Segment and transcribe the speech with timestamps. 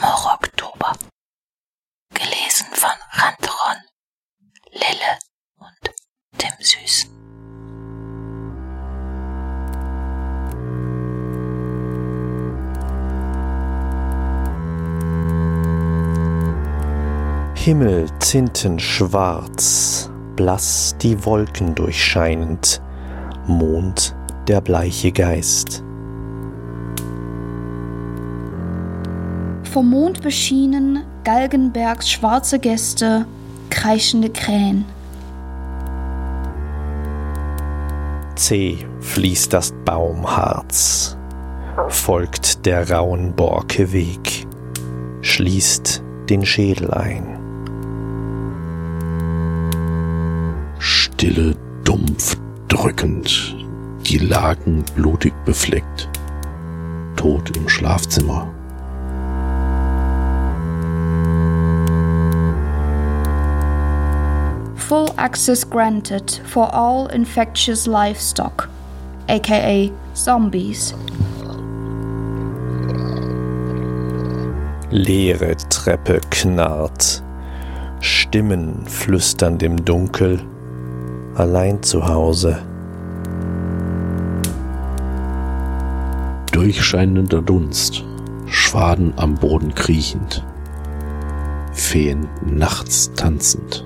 [0.00, 0.92] Horror-Oktober.
[2.12, 3.82] Gelesen von Ranteron,
[4.72, 5.18] Lille
[5.58, 5.94] und
[6.38, 7.06] Tim Süß.
[17.54, 22.80] Himmel tintenschwarz, blass die Wolken durchscheinend,
[23.46, 24.14] Mond
[24.46, 25.85] der bleiche Geist.
[29.76, 33.26] Vom Mond beschienen Galgenbergs schwarze Gäste,
[33.68, 34.86] kreischende Krähen.
[38.36, 41.18] Zäh fließt das Baumharz,
[41.88, 44.46] folgt der rauen Borke Weg,
[45.20, 47.38] schließt den Schädel ein.
[50.78, 53.54] Stille, dumpf, drückend,
[54.06, 56.08] die Laken blutig befleckt,
[57.14, 58.55] tot im Schlafzimmer.
[64.88, 68.68] Full access granted for all infectious livestock,
[69.28, 70.94] aka zombies.
[74.92, 77.20] Leere Treppe knarrt,
[77.98, 80.40] Stimmen flüstern im Dunkel,
[81.34, 82.62] allein zu Hause.
[86.52, 88.04] Durchscheinender Dunst,
[88.46, 90.46] Schwaden am Boden kriechend,
[91.72, 93.84] Feen nachts tanzend.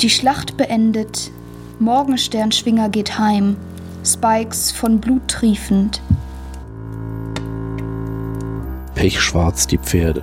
[0.00, 1.30] Die Schlacht beendet,
[1.78, 3.56] Morgensternschwinger geht heim,
[4.04, 6.02] Spikes von Blut triefend.
[8.94, 10.22] Pechschwarz die Pferde,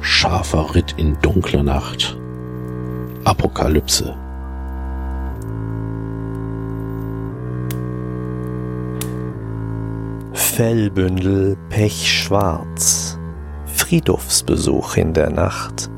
[0.00, 2.18] scharfer Ritt in dunkler Nacht,
[3.22, 4.16] Apokalypse.
[10.32, 13.16] Fellbündel pechschwarz,
[13.66, 15.88] Friedhofsbesuch in der Nacht,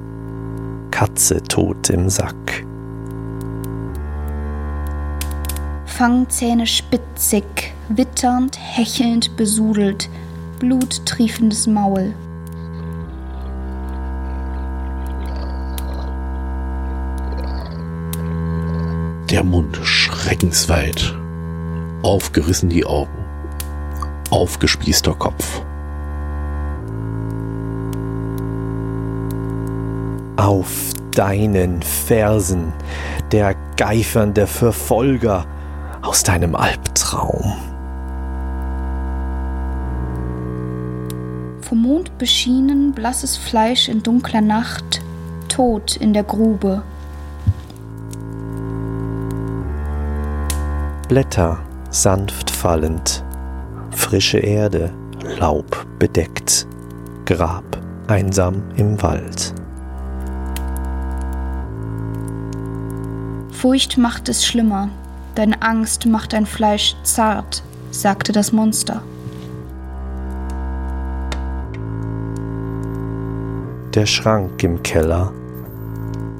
[0.99, 2.67] Katze tot im Sack.
[5.87, 10.11] Fangzähne spitzig, witternd, hechelnd, besudelt,
[10.59, 12.17] bluttriefendes Maul.
[19.31, 21.17] Der Mund schreckensweit,
[22.03, 23.25] aufgerissen die Augen,
[24.31, 25.63] aufgespießter Kopf.
[30.39, 32.73] Auf deinen Fersen,
[33.33, 35.45] der geifernde Verfolger
[36.01, 37.55] aus deinem Albtraum.
[41.61, 45.03] Vom Mond beschienen blasses Fleisch in dunkler Nacht,
[45.49, 46.83] tot in der Grube.
[51.09, 51.59] Blätter
[51.91, 53.25] sanft fallend,
[53.91, 54.93] frische Erde,
[55.41, 56.69] Laub bedeckt,
[57.27, 57.65] Grab
[58.07, 59.53] einsam im Wald.
[63.59, 64.89] Furcht macht es schlimmer,
[65.35, 69.03] deine Angst macht dein Fleisch zart, sagte das Monster.
[73.95, 75.33] Der Schrank im Keller,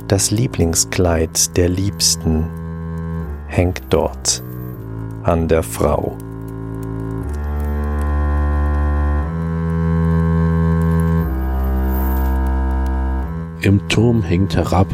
[0.07, 2.45] das Lieblingskleid der Liebsten,
[3.49, 4.41] hängt dort
[5.25, 6.17] an der Frau.
[13.61, 14.87] Im Turm hängt herab,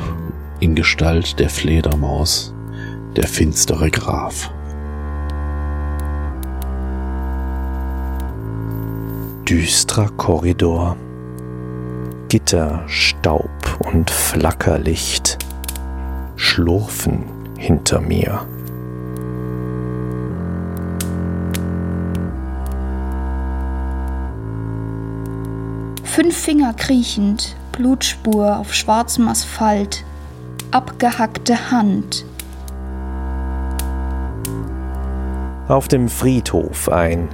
[0.60, 2.54] in Gestalt der Fledermaus,
[3.16, 4.50] der finstere Graf.
[9.48, 10.96] Düstrer Korridor,
[12.28, 13.50] Gitter, Staub
[13.92, 15.38] und Flackerlicht
[16.36, 17.24] schlurfen
[17.58, 18.46] hinter mir.
[26.04, 30.04] Fünf Finger kriechend, Blutspur auf schwarzem Asphalt,
[30.74, 32.26] abgehackte Hand.
[35.68, 37.28] Auf dem Friedhof ein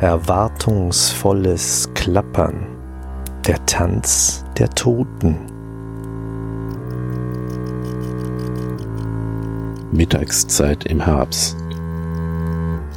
[0.00, 2.66] erwartungsvolles Klappern,
[3.46, 5.36] der Tanz der Toten.
[9.90, 11.56] Mittagszeit im Herbst.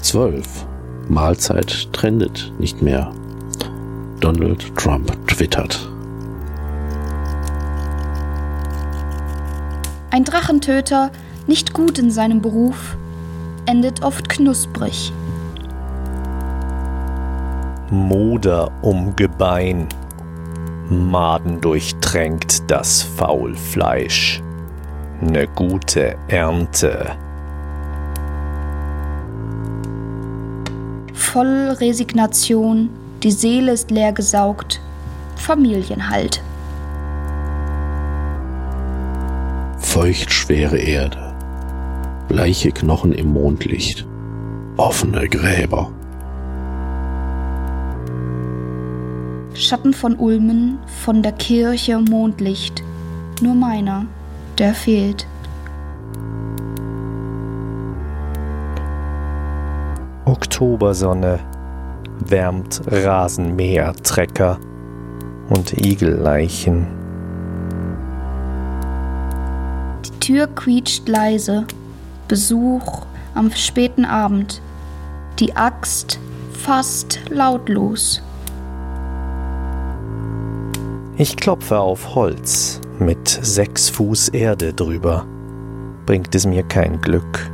[0.01, 0.67] Zwölf.
[1.07, 3.11] Mahlzeit trendet nicht mehr.
[4.19, 5.88] Donald Trump twittert.
[10.19, 11.11] Ein Drachentöter,
[11.47, 12.97] nicht gut in seinem Beruf,
[13.65, 15.13] endet oft knusprig.
[17.89, 19.87] Moder um Gebein,
[20.89, 24.43] Maden durchtränkt das Faulfleisch.
[25.21, 27.15] Ne gute Ernte.
[31.13, 32.89] voll Resignation,
[33.23, 34.81] die Seele ist leer gesaugt.
[35.37, 36.41] Familienhalt.
[39.91, 41.33] Feuchtschwere Erde,
[42.27, 44.05] bleiche Knochen im Mondlicht,
[44.77, 45.91] offene Gräber.
[49.55, 52.83] Schatten von Ulmen, von der Kirche Mondlicht.
[53.41, 54.05] Nur meiner,
[54.59, 55.25] der fehlt.
[60.25, 61.39] Oktobersonne
[62.27, 64.59] wärmt Rasenmäher, Trecker
[65.49, 66.98] und Igelleichen.
[70.29, 71.65] Tür quietscht leise.
[72.27, 74.61] Besuch am späten Abend.
[75.39, 76.19] Die Axt
[76.53, 78.21] fast lautlos.
[81.17, 85.25] Ich klopfe auf Holz mit sechs Fuß Erde drüber.
[86.05, 87.49] Bringt es mir kein Glück.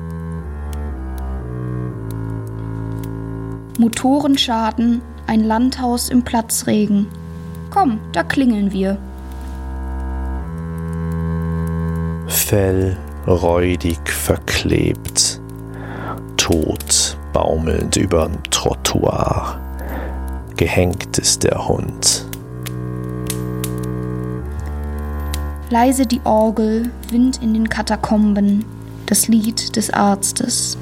[3.79, 7.07] Motorenschaden, ein Landhaus im Platzregen.
[7.69, 8.97] Komm, da klingeln wir.
[12.47, 12.95] Fell
[13.25, 15.41] räudig verklebt,
[16.37, 19.59] tot baumelnd überm Trottoir.
[20.55, 22.27] Gehängt ist der Hund.
[25.71, 28.63] Leise die Orgel, Wind in den Katakomben,
[29.07, 30.77] das Lied des Arztes.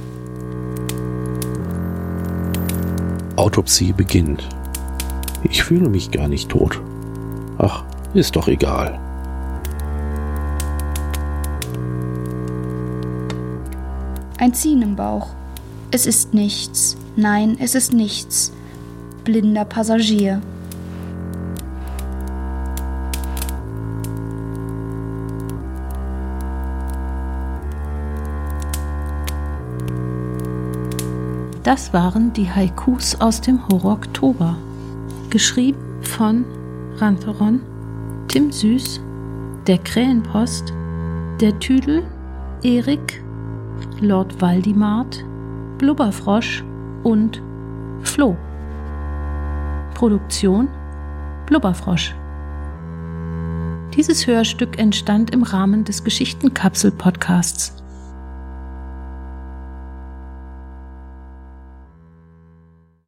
[3.38, 4.50] Autopsie beginnt.
[5.44, 6.82] Ich fühle mich gar nicht tot.
[7.58, 9.00] Ach, ist doch egal.
[14.54, 15.30] Ziehen im Bauch.
[15.92, 16.96] Es ist nichts.
[17.16, 18.52] Nein, es ist nichts.
[19.24, 20.42] Blinder Passagier.
[31.64, 34.58] Das waren die Haikus aus dem Horror Oktober.
[35.30, 36.44] Geschrieben von
[36.98, 37.62] Rantheron,
[38.28, 39.00] Tim Süß,
[39.66, 40.74] der Krähenpost,
[41.40, 42.04] der Tüdel,
[42.64, 43.23] Erik,
[44.00, 45.24] Lord Waldimart,
[45.78, 46.64] Blubberfrosch
[47.04, 47.42] und
[48.02, 48.38] Flo.
[49.94, 50.68] Produktion
[51.46, 52.16] Blubberfrosch.
[53.96, 57.83] Dieses Hörstück entstand im Rahmen des Geschichtenkapsel-Podcasts